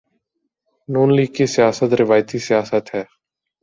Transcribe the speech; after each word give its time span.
ن 0.89 0.95
لیگ 1.15 1.29
کی 1.35 1.45
سیاست 1.55 1.89
روایتی 2.01 2.39
سیاست 2.47 2.85
ہے۔ 2.95 3.03